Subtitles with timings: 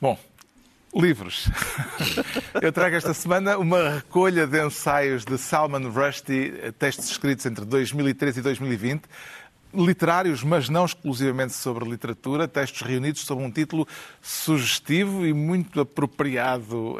[0.00, 0.18] Bom,
[0.94, 1.46] livros.
[2.62, 8.38] Eu trago esta semana uma recolha de ensaios de Salman Rushdie, textos escritos entre 2013
[8.38, 9.02] e 2020
[9.72, 13.86] literários, mas não exclusivamente sobre literatura, textos reunidos sob um título
[14.20, 16.98] sugestivo e muito apropriado uh,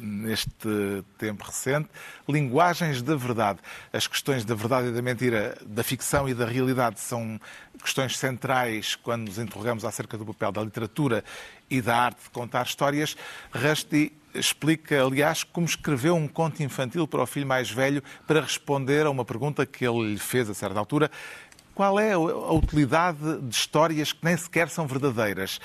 [0.00, 1.88] neste tempo recente:
[2.28, 3.60] Linguagens da Verdade.
[3.92, 7.40] As questões da verdade e da mentira, da ficção e da realidade são
[7.82, 11.24] questões centrais quando nos interrogamos acerca do papel da literatura
[11.70, 13.16] e da arte de contar histórias.
[13.52, 19.06] Rushdie explica, aliás, como escreveu um conto infantil para o filho mais velho para responder
[19.06, 21.10] a uma pergunta que ele lhe fez a certa altura
[21.78, 25.60] qual é a utilidade de histórias que nem sequer são verdadeiras?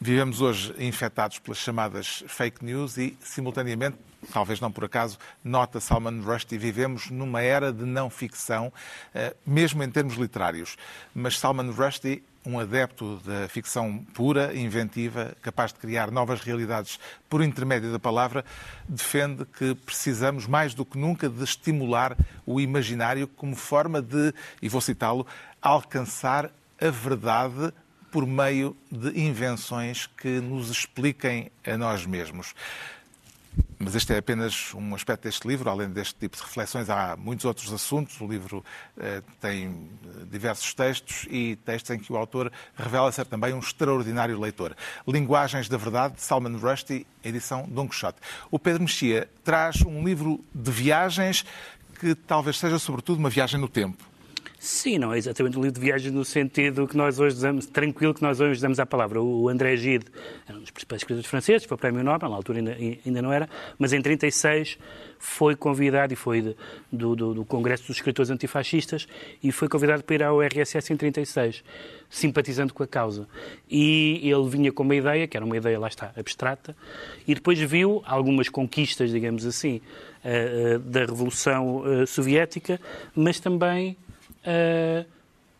[0.00, 3.96] Vivemos hoje infectados pelas chamadas fake news e, simultaneamente,
[4.32, 8.72] talvez não por acaso, nota Salman Rushdie, vivemos numa era de não ficção,
[9.14, 10.76] eh, mesmo em termos literários.
[11.14, 16.98] Mas Salman Rushdie um adepto da ficção pura, inventiva, capaz de criar novas realidades
[17.28, 18.44] por intermédio da palavra,
[18.86, 24.68] defende que precisamos mais do que nunca de estimular o imaginário como forma de, e
[24.68, 25.26] vou citá-lo,
[25.62, 27.72] alcançar a verdade
[28.14, 32.54] por meio de invenções que nos expliquem a nós mesmos.
[33.76, 35.68] Mas este é apenas um aspecto deste livro.
[35.68, 38.20] Além deste tipo de reflexões, há muitos outros assuntos.
[38.20, 38.64] O livro
[38.96, 43.58] eh, tem eh, diversos textos e textos em que o autor revela ser também um
[43.58, 44.76] extraordinário leitor.
[45.08, 48.20] Linguagens da Verdade, de Salman Rushdie, edição Don Quixote.
[48.48, 51.44] O Pedro Mexia traz um livro de viagens
[51.98, 54.13] que talvez seja, sobretudo, uma viagem no tempo.
[54.64, 58.14] Sim, não é exatamente um livro de viagens no sentido que nós hoje damos, tranquilo
[58.14, 59.20] que nós hoje damos à palavra.
[59.20, 60.06] O André Gide
[60.48, 63.46] era um dos principais escritores franceses, foi Prémio Nobel, na altura ainda, ainda não era,
[63.78, 64.78] mas em 36
[65.18, 66.56] foi convidado, e foi de,
[66.90, 69.06] do, do, do, Congresso dos Escritores Antifascistas,
[69.42, 71.62] e foi convidado para ir ao RSS em 36,
[72.08, 73.28] simpatizando com a causa.
[73.70, 76.74] E ele vinha com uma ideia, que era uma ideia, lá está, abstrata,
[77.28, 79.82] e depois viu algumas conquistas, digamos assim,
[80.24, 82.80] uh, uh, da Revolução uh, Soviética,
[83.14, 83.98] mas também
[84.46, 85.06] uh,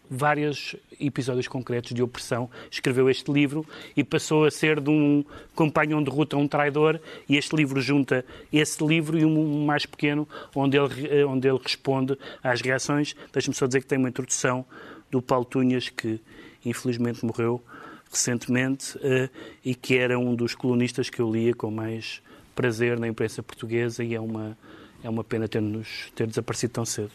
[0.08, 2.50] vários episódios concretos de opressão.
[2.70, 5.24] Escreveu este livro e passou a ser de um
[5.54, 7.00] companhão de ruta um traidor.
[7.28, 11.58] E este livro junta esse livro e um mais pequeno, onde ele, eh, onde ele
[11.62, 13.14] responde às reações.
[13.32, 14.64] Deixa-me só dizer que tem uma introdução
[15.10, 16.20] do Paulo Tunhas, que
[16.64, 17.62] infelizmente morreu
[18.10, 19.28] recentemente uh,
[19.64, 22.22] e que era um dos colunistas que eu lia com mais
[22.54, 24.56] prazer na imprensa portuguesa e é uma,
[25.02, 27.10] é uma pena ter-nos ter desaparecido tão cedo.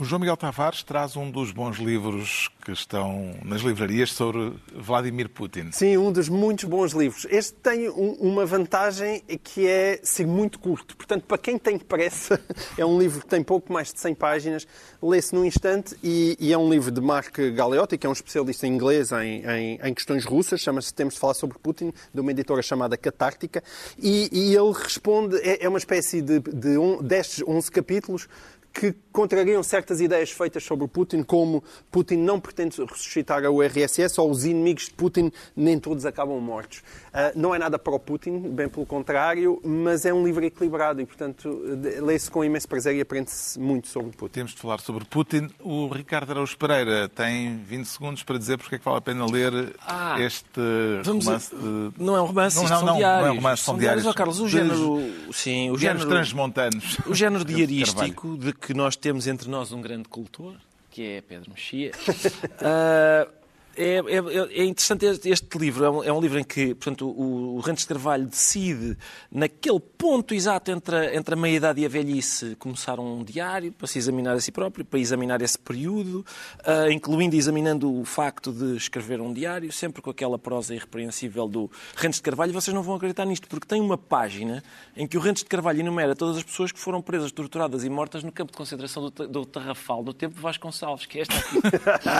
[0.00, 5.28] O João Miguel Tavares traz um dos bons livros que estão nas livrarias sobre Vladimir
[5.28, 5.72] Putin.
[5.72, 7.26] Sim, um dos muitos bons livros.
[7.28, 10.96] Este tem um, uma vantagem que é ser muito curto.
[10.96, 12.40] Portanto, para quem tem pressa,
[12.78, 14.66] é um livro que tem pouco mais de 100 páginas,
[15.02, 18.66] lê-se num instante e, e, é um livro de Mark Galeotti, que é um especialista
[18.66, 22.30] em inglês em, em, em questões russas, chama-se Temos de Falar sobre Putin, de uma
[22.30, 23.62] editora chamada Catártica,
[23.98, 28.28] e, e ele responde, é, é, uma espécie de, de um, 10, 11 capítulos
[28.72, 34.30] que contrariam certas ideias feitas sobre Putin, como Putin não pretende ressuscitar a URSS ou
[34.30, 36.78] os inimigos de Putin nem todos acabam mortos.
[36.78, 41.00] Uh, não é nada para o Putin, bem pelo contrário, mas é um livro equilibrado
[41.00, 41.60] e, portanto,
[42.00, 44.32] lê-se com imenso prazer e aprende-se muito sobre Putin.
[44.32, 45.50] Temos de falar sobre Putin.
[45.60, 49.26] O Ricardo Araújo Pereira tem 20 segundos para dizer porque é que vale a pena
[49.26, 50.60] ler ah, este
[51.04, 51.54] romance.
[51.54, 52.02] De...
[52.02, 53.22] Não é um romance, não, não, são não, diários.
[53.22, 54.02] Não é um romance, são, são diários.
[54.02, 54.14] diários.
[54.14, 55.32] Oh, Carlos, o género...
[55.32, 56.98] Sim, o género transmontanos.
[57.06, 60.56] O género diarístico de que nós temos entre nós um grande cultor,
[60.90, 61.92] que é Pedro Mexia.
[61.92, 63.32] uh,
[63.80, 65.84] é, é, é, interessante este, livro.
[65.84, 68.96] É um, é um, livro em que portanto, o, o Rantes de Carvalho decide,
[69.32, 73.86] naquele ponto exato entre a, entre a meia-idade e a velhice, começar um diário para
[73.86, 76.24] se examinar a si próprio, para examinar esse período,
[76.60, 81.48] uh, incluindo e examinando o facto de escrever um diário, sempre com aquela prosa irrepreensível
[81.48, 82.52] do Rantes de Carvalho.
[82.52, 84.62] Vocês não vão acreditar nisto, porque tem uma página
[84.94, 87.88] em que o Rantes de Carvalho enumera todas as pessoas que foram presas, torturadas e
[87.88, 91.34] mortas no campo de concentração do, do Tarrafal, no tempo de Vasconcelos, que é esta
[91.34, 91.60] aqui.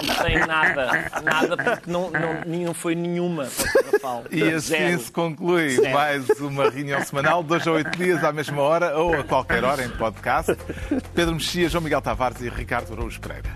[0.06, 3.48] Não tem nada, nada porque não, não, não foi nenhuma
[4.30, 5.90] E assim se conclui Zero.
[5.94, 9.84] mais uma reunião semanal, dois a oito dias à mesma hora ou a qualquer hora
[9.84, 10.56] em podcast.
[11.14, 13.50] Pedro Mexia, João Miguel Tavares e Ricardo Araújo Pereira.